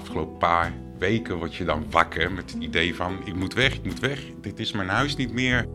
[0.00, 3.84] afgelopen paar weken word je dan wakker met het idee van ik moet weg, ik
[3.84, 4.20] moet weg.
[4.40, 5.66] Dit is mijn huis niet meer.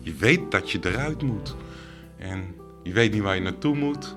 [0.00, 1.56] Je weet dat je eruit moet.
[2.16, 4.16] En je weet niet waar je naartoe moet.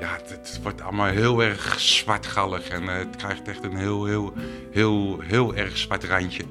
[0.00, 4.04] Ja, het, het wordt allemaal heel erg zwartgallig en eh, het krijgt echt een heel,
[4.04, 4.32] heel,
[4.70, 6.44] heel, heel erg zwart randje.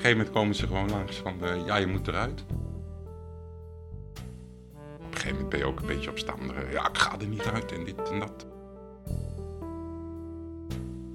[0.00, 2.44] Gegeven moment komen ze gewoon langs van, eh, ja, je moet eruit.
[4.98, 6.72] Op een gegeven moment ben je ook een beetje opstandig.
[6.72, 8.46] Ja, ik ga er niet uit en dit en dat.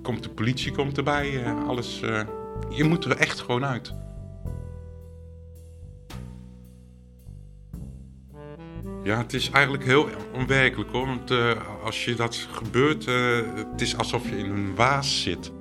[0.01, 2.01] Komt de politie komt erbij, eh, alles.
[2.01, 2.21] eh,
[2.69, 3.93] je moet er echt gewoon uit.
[9.03, 11.05] Ja, het is eigenlijk heel onwerkelijk hoor.
[11.05, 11.51] Want eh,
[11.83, 15.51] als je dat gebeurt, eh, het is alsof je in een waas zit.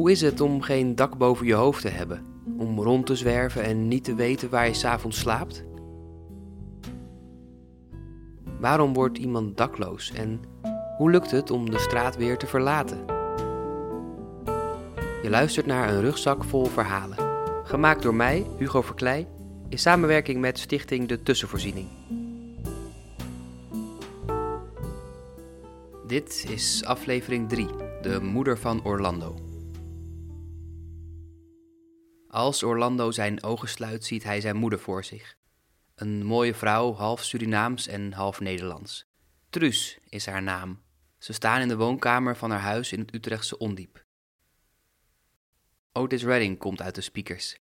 [0.00, 2.24] Hoe is het om geen dak boven je hoofd te hebben?
[2.58, 5.64] Om rond te zwerven en niet te weten waar je s'avonds slaapt?
[8.60, 10.40] Waarom wordt iemand dakloos en
[10.96, 13.04] hoe lukt het om de straat weer te verlaten?
[15.22, 17.18] Je luistert naar een rugzak vol verhalen.
[17.64, 19.28] Gemaakt door mij, Hugo Verkleij,
[19.68, 21.88] in samenwerking met Stichting De Tussenvoorziening.
[26.06, 27.66] Dit is aflevering 3,
[28.02, 29.49] de moeder van Orlando.
[32.30, 35.36] Als Orlando zijn ogen sluit, ziet hij zijn moeder voor zich.
[35.94, 39.06] Een mooie vrouw, half Surinaams en half Nederlands.
[39.48, 40.82] Truus is haar naam.
[41.18, 44.04] Ze staan in de woonkamer van haar huis in het Utrechtse Ondiep.
[45.92, 47.58] Otis Redding komt uit de speakers.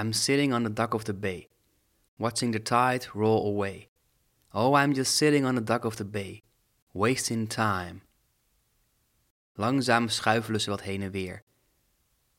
[0.00, 1.48] I'm sitting on the dock of the bay,
[2.14, 3.88] watching the tide roll away.
[4.52, 6.42] Oh, I'm just sitting on the dock of the bay,
[6.92, 8.00] wasting time.
[9.54, 11.44] Langzaam schuifelen ze wat heen en weer.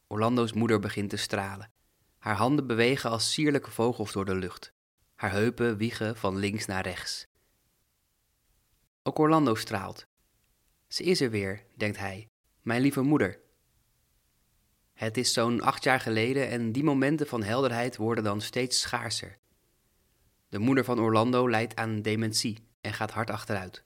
[0.08, 1.72] Orlando's moeder begint te stralen.
[2.18, 4.74] Haar handen bewegen als sierlijke vogels door de lucht.
[5.16, 7.28] Haar heupen wiegen van links naar rechts.
[9.04, 10.08] Ook Orlando straalt.
[10.88, 12.30] Ze is er weer, denkt hij,
[12.62, 13.40] mijn lieve moeder.
[14.94, 19.38] Het is zo'n acht jaar geleden en die momenten van helderheid worden dan steeds schaarser.
[20.50, 23.84] De moeder van Orlando lijdt aan dementie en gaat hard achteruit.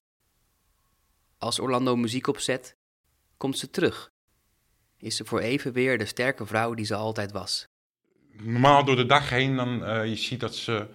[1.37, 2.77] Als Orlando muziek opzet,
[3.37, 4.11] komt ze terug.
[5.01, 7.67] Is ze voor even weer de sterke vrouw die ze altijd was.
[8.31, 10.87] Normaal door de dag heen, dan eh, je ziet dat ze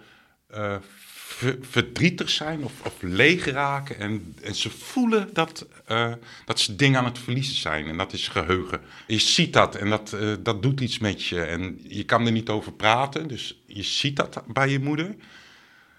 [0.47, 3.99] eh, ver- verdrietig zijn of, leeg raken.
[3.99, 6.13] En, en ze voelen dat, eh,
[6.45, 7.87] dat ze dingen aan het verliezen zijn.
[7.87, 8.81] En dat is geheugen.
[9.07, 11.41] Je ziet dat en dat, dat doet iets met je.
[11.41, 13.27] En je kan er niet over praten.
[13.27, 15.15] Dus je ziet dat bij je moeder.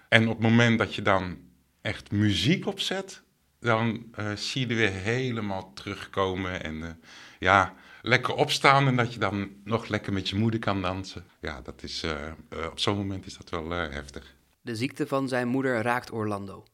[0.09, 1.37] En op het moment dat je dan
[1.81, 3.23] echt muziek opzet,
[3.59, 6.63] dan eh, zie je er weer helemaal terugkomen.
[6.63, 6.89] En eh,
[7.39, 11.25] ja, lekker opstaan en dat je dan nog lekker met je moeder kan dansen.
[11.41, 12.33] Ja, dat is, eh,
[12.71, 14.35] op zo'n moment is dat wel heftig.
[14.61, 16.65] De ziekte van zijn moeder raakt Orlando.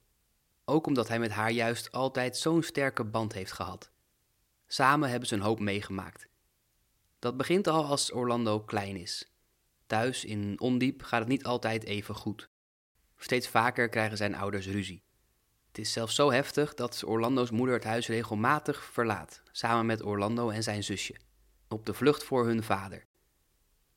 [0.65, 3.91] Ook omdat hij met haar juist altijd zo'n sterke band heeft gehad.
[4.67, 6.27] Samen hebben ze een hoop meegemaakt.
[7.19, 9.31] Dat begint al als Orlando klein is.
[9.85, 12.49] Thuis in Ondiep gaat het niet altijd even goed.
[13.17, 15.03] Steeds vaker krijgen zijn ouders ruzie.
[15.75, 20.49] Het is zelfs zo heftig dat Orlando's moeder het huis regelmatig verlaat, samen met Orlando
[20.49, 21.15] en zijn zusje,
[21.67, 23.05] op de vlucht voor hun vader.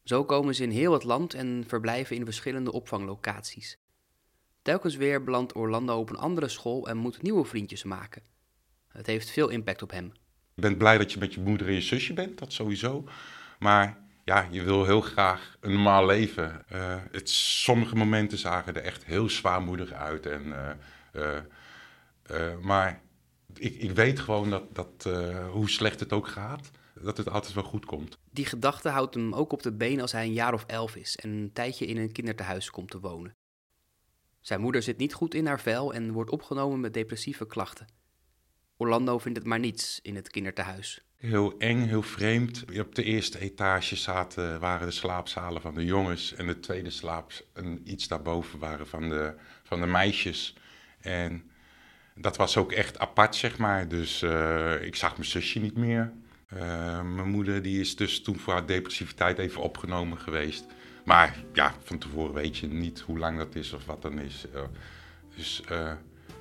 [0.05, 3.79] Zo komen ze in heel het land en verblijven in verschillende opvanglocaties.
[4.63, 8.23] Telkens weer belandt Orlando op een andere school en moet nieuwe vriendjes maken.
[8.89, 10.13] Het heeft veel impact op hem.
[10.55, 13.05] Je bent blij dat je met je moeder en je zusje bent, dat sowieso.
[13.59, 16.65] Maar ja, je wil heel graag een normaal leven.
[16.69, 20.27] Eh, het, sommige momenten zagen er echt heel zwaarmoedig uit.
[20.27, 20.71] En, eh,
[21.13, 21.43] eh,
[22.61, 23.03] maar
[23.59, 26.71] ik, ik weet gewoon dat, dat eh, hoe slecht het ook gaat,
[27.01, 28.19] dat het altijd wel goed komt.
[28.31, 31.17] Die gedachte houdt hem ook op de been als hij een jaar of elf is
[31.17, 33.37] en een tijdje in een kinderthuis komt te wonen.
[34.41, 37.87] Zijn moeder zit niet goed in haar vel en wordt opgenomen met depressieve klachten.
[38.77, 41.03] Orlando vindt het maar niets in het kinderthuis.
[41.17, 42.65] Heel eng, heel vreemd.
[42.79, 47.33] Op de eerste etage zaten, waren de slaapzalen van de jongens en de tweede slaap
[47.53, 50.57] en iets daarboven waren van de, van de meisjes.
[51.01, 51.51] En
[52.21, 53.89] dat was ook echt apart, zeg maar.
[53.89, 56.13] Dus eh, ik zag mijn zusje niet meer.
[56.49, 56.59] Eh,
[57.03, 60.67] mijn moeder die is dus toen voor haar depressiviteit even opgenomen geweest.
[61.05, 64.47] Maar ja, van tevoren weet je niet hoe lang dat is of wat dan is.
[64.55, 64.63] Eh,
[65.37, 65.63] dus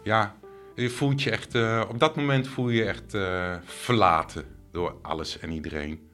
[0.04, 0.36] ja,
[0.76, 1.56] je voelt je echt,
[1.90, 3.18] op dat moment voel je je echt
[3.66, 6.10] verlaten door alles en iedereen.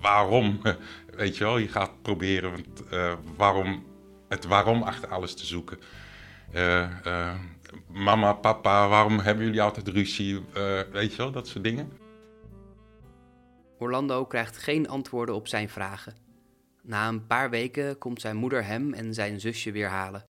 [0.00, 0.60] Waarom?
[1.16, 2.82] Weet je wel, je gaat proberen, want,
[3.36, 3.87] waarom
[4.28, 5.78] het waarom achter alles te zoeken.
[6.52, 7.38] Eh, eh,
[7.86, 10.44] mama, papa, waarom hebben jullie altijd ruzie?
[10.54, 11.92] Eh, weet je wel, dat soort dingen.
[13.78, 16.16] Orlando krijgt geen antwoorden op zijn vragen.
[16.82, 20.26] Na een paar weken komt zijn moeder hem en zijn zusje weer halen.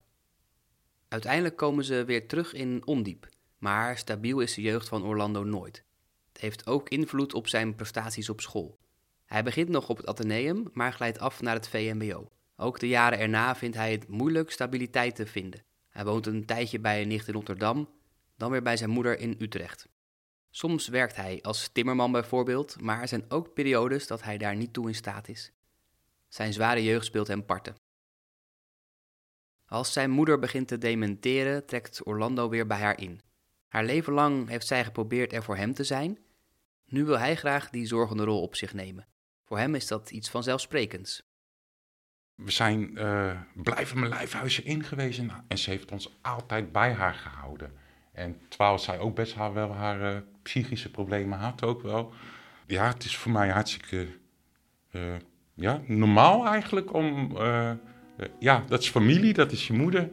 [1.08, 3.28] Uiteindelijk komen ze weer terug in Ondiep,
[3.58, 5.84] maar stabiel is de jeugd van Orlando nooit.
[6.32, 8.78] Het heeft ook invloed op zijn prestaties op school.
[9.26, 12.28] Hij begint nog op het Atheneum, maar glijdt af naar het VMBO.
[12.60, 15.64] Ook de jaren erna vindt hij het moeilijk stabiliteit te vinden.
[15.88, 17.88] Hij woont een tijdje bij een nicht in Rotterdam,
[18.36, 19.88] dan weer bij zijn moeder in Utrecht.
[20.50, 24.72] Soms werkt hij als timmerman bijvoorbeeld, maar er zijn ook periodes dat hij daar niet
[24.72, 25.52] toe in staat is.
[26.28, 27.76] Zijn zware jeugd speelt hem parten.
[29.66, 33.20] Als zijn moeder begint te dementeren, trekt Orlando weer bij haar in.
[33.68, 36.18] Haar leven lang heeft zij geprobeerd er voor hem te zijn.
[36.84, 39.06] Nu wil hij graag die zorgende rol op zich nemen.
[39.44, 41.27] Voor hem is dat iets vanzelfsprekends.
[42.44, 47.72] We zijn uh, blijven mijn lijfhuisje ingewezen en ze heeft ons altijd bij haar gehouden.
[48.12, 52.12] En terwijl zij ook best haar, wel haar uh, psychische problemen had, ook wel.
[52.66, 54.06] Ja, het is voor mij hartstikke
[54.92, 55.02] uh,
[55.54, 57.36] ja, normaal eigenlijk om.
[58.38, 60.10] ja, dat is familie, dat is je moeder.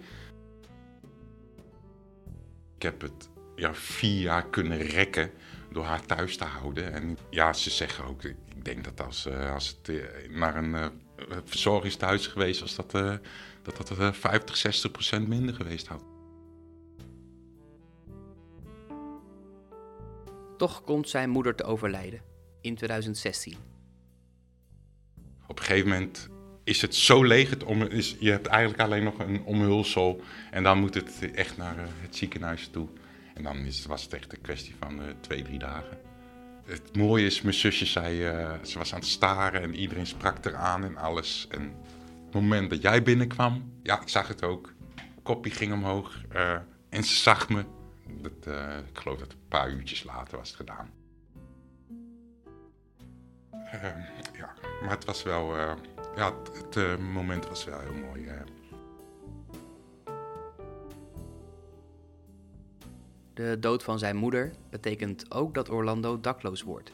[2.76, 5.32] Ik heb het ja, vier jaar kunnen rekken
[5.72, 6.94] door haar thuis te houden.
[6.94, 11.04] En ja, ze zeggen ook, ik denk dat als, als het naar een
[11.46, 12.92] verzorgingstehuis geweest was, dat
[13.62, 16.04] dat, dat 50, 60 procent minder geweest had.
[20.58, 22.22] Toch komt zijn moeder te overlijden
[22.62, 23.58] in 2016.
[25.48, 26.30] Op een gegeven moment
[26.64, 27.50] is het zo leeg.
[27.50, 30.22] Het om, is, je hebt eigenlijk alleen nog een omhulsel.
[30.52, 32.88] En dan moet het echt naar uh, het ziekenhuis toe.
[33.34, 35.98] En dan is, was het echt een kwestie van uh, twee, drie dagen.
[36.66, 40.46] Het mooie is, mijn zusje zei, uh, ze was aan het staren en iedereen sprak
[40.46, 41.48] eraan en alles.
[41.50, 41.62] En
[42.26, 44.74] het moment dat jij binnenkwam, ja, ik zag het ook.
[45.24, 46.22] Koppie ging omhoog
[46.90, 47.66] en ze zag me.
[48.08, 50.90] Dat, uh, ik geloof dat een paar uurtjes later was het gedaan.
[53.54, 53.82] Uh,
[54.34, 55.56] ja, maar het was wel,
[56.16, 58.30] ja, het, het moment was wel heel mooi.
[63.36, 66.94] De dood van zijn moeder betekent ook dat Orlando dakloos wordt.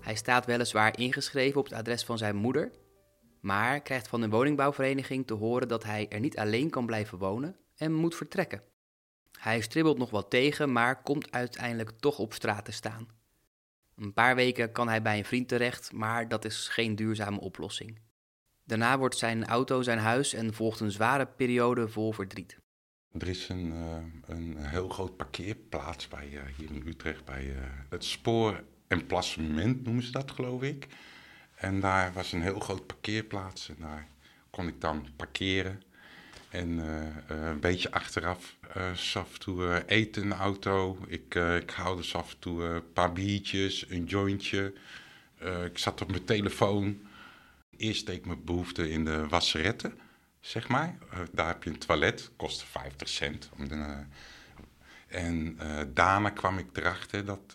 [0.00, 2.70] Hij staat weliswaar ingeschreven op het adres van zijn moeder,
[3.40, 7.56] maar krijgt van de woningbouwvereniging te horen dat hij er niet alleen kan blijven wonen
[7.76, 8.62] en moet vertrekken.
[9.38, 13.08] Hij stribbelt nog wat tegen, maar komt uiteindelijk toch op straat te staan.
[13.96, 18.00] Een paar weken kan hij bij een vriend terecht, maar dat is geen duurzame oplossing.
[18.64, 22.61] Daarna wordt zijn auto zijn huis en volgt een zware periode vol verdriet.
[23.18, 27.56] Er is een, uh, een heel groot parkeerplaats bij, uh, hier in Utrecht, bij uh,
[27.88, 30.86] het spoor emplacement noemen ze dat geloof ik.
[31.54, 34.08] En daar was een heel groot parkeerplaats en daar
[34.50, 35.82] kon ik dan parkeren.
[36.48, 36.68] En
[37.26, 38.56] een beetje achteraf
[39.14, 40.98] af en toe eten in de auto.
[41.06, 44.72] Ik, ik haalde dus af en toe een paar biertjes, een jointje.
[45.64, 47.00] ik zat op mijn telefoon.
[47.76, 49.98] Eerst deed ik mijn behoefte in de wasseretten,
[50.42, 50.98] zeg maar.
[51.32, 53.50] daar heb je een toilet, kostte 50 cent.
[53.58, 54.04] Om de,
[55.06, 55.58] en
[55.94, 57.52] daarna kwam ik erachter dat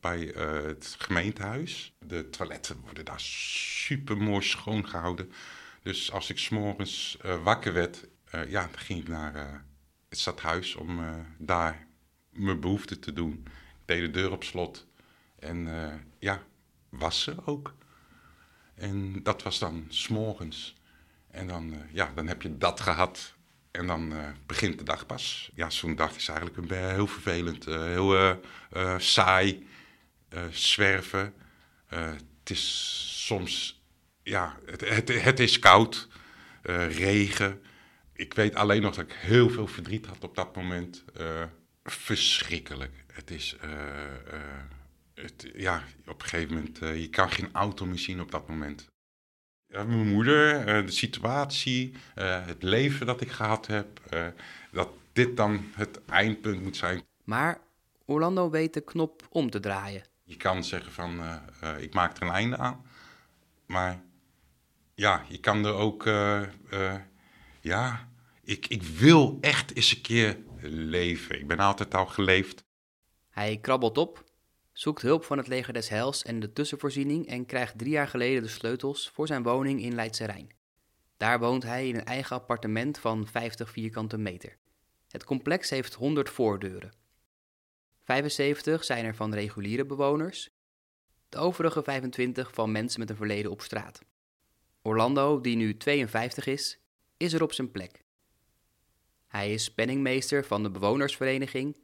[0.00, 5.32] bij het gemeentehuis, de toiletten worden daar super mooi schoon gehouden.
[5.82, 8.04] Dus als ik s'morgens wakker werd,
[8.48, 9.64] ja, ging ik naar
[10.08, 11.00] het stadhuis om
[11.38, 11.86] daar
[12.30, 13.42] mijn behoefte te doen.
[13.46, 13.50] Ik
[13.84, 14.86] deed de deur op slot
[15.38, 15.68] en
[16.18, 16.42] ja,
[16.88, 17.74] wassen ook.
[18.74, 20.74] En dat was dan s'morgens.
[21.32, 23.34] En dan, uh, ja, dan heb je dat gehad.
[23.70, 24.12] En dan
[24.46, 25.50] begint de dag pas.
[25.54, 27.64] Ja, zo'n dag is eigenlijk een, heel vervelend.
[27.64, 28.40] heel
[28.98, 29.66] saai.
[30.50, 31.34] zwerven.
[31.86, 33.82] het is soms...
[34.22, 36.08] Ja, het, het, het is koud.
[36.88, 37.62] regen
[38.12, 41.04] ik weet alleen nog dat ik heel veel verdriet had op dat moment.
[41.84, 43.04] Verschrikkelijk.
[43.12, 43.56] Het is,
[45.14, 48.91] het, ja, op een gegeven moment, je kan geen auto meer zien op dat moment.
[49.72, 54.00] Mijn moeder, de situatie, het leven dat ik gehad heb,
[54.72, 57.02] dat dit dan het eindpunt moet zijn.
[57.24, 57.58] Maar
[58.04, 60.02] Orlando weet de knop om te draaien.
[60.24, 61.20] Je kan zeggen van,
[61.78, 62.84] ik maak er een einde aan.
[63.66, 64.02] Maar
[64.94, 66.04] ja, je kan er ook
[67.60, 68.08] ja,
[68.42, 70.38] ik, ik wil echt eens een keer
[70.70, 71.38] leven.
[71.38, 72.64] Ik ben altijd al geleefd.
[73.30, 74.24] Hij krabbelt op,
[74.72, 78.42] zoekt hulp van het leger des Heils en de tussenvoorziening en krijgt drie jaar geleden
[78.42, 80.52] de sleutels voor zijn woning in Leidse Rijn.
[81.16, 84.56] Daar woont hij in een eigen appartement van 50 vierkante meter.
[85.08, 86.92] Het complex heeft 100 voordeuren.
[88.02, 90.50] 75 zijn er van reguliere bewoners,
[91.28, 94.02] de overige 25 van mensen met een verleden op straat.
[94.82, 96.78] Orlando, die nu 52 is,
[97.16, 98.04] is er op zijn plek.
[99.26, 101.76] Hij is penningmeester van de bewonersvereniging,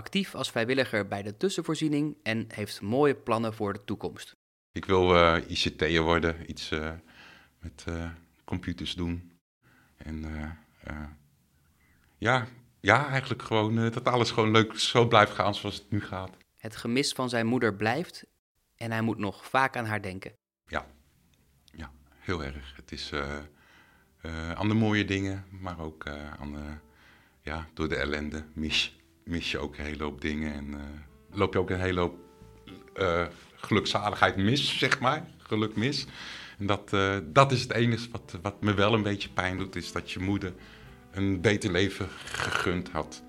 [0.00, 4.36] actief als vrijwilliger bij de tussenvoorziening en heeft mooie plannen voor de toekomst.
[4.72, 6.92] Ik wil uh, ICT'er worden, iets uh,
[7.58, 8.10] met uh,
[8.44, 9.32] computers doen.
[9.96, 10.24] En
[12.18, 12.46] ja,
[12.80, 16.36] ja, eigenlijk gewoon dat alles gewoon leuk zo blijft gaan zoals het nu gaat.
[16.56, 18.26] Het gemis van zijn moeder blijft
[18.76, 20.32] en hij moet nog vaak aan haar denken.
[20.66, 20.86] Ja,
[21.64, 22.76] ja heel erg.
[22.76, 23.12] Het is
[24.54, 26.06] aan de mooie dingen, maar ook
[26.38, 26.76] aan de,
[27.40, 30.74] ja, door de ellende mis, mis je ook een hele hoop dingen en
[31.32, 32.18] loop je ook een hele hoop
[33.56, 35.26] gelukzaligheid mis, zeg maar.
[35.38, 36.06] Geluk mis.
[36.58, 39.76] En dat, uh, dat is het enige wat, wat me wel een beetje pijn doet,
[39.76, 40.54] is dat je moeder
[41.10, 43.22] een beter leven gegund had.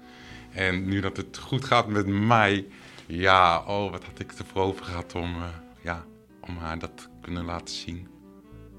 [0.51, 2.67] En nu dat het goed gaat met mij,
[3.07, 5.35] ja, oh, wat had ik ervoor over gehad om,
[5.81, 6.05] ja,
[6.39, 8.07] om haar dat kunnen laten zien.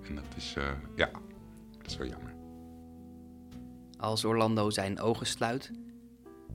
[0.08, 0.54] En dat is,
[0.96, 1.10] ja,
[1.78, 2.34] dat is wel jammer.
[3.98, 5.70] Als Orlando zijn ogen sluit,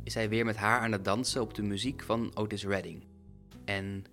[0.08, 3.04] is hij weer met haar aan het dansen op de muziek van Otis Redding.
[3.66, 4.06] En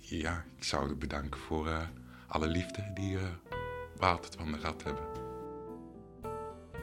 [0.00, 1.82] ja, ik zou u bedanken voor uh,
[2.26, 3.22] alle liefde die uh,
[3.98, 5.04] we van de gehad hebben.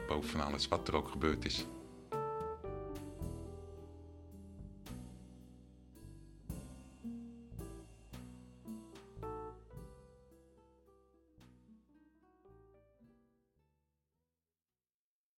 [0.07, 1.65] Boven alles wat er ook gebeurd is.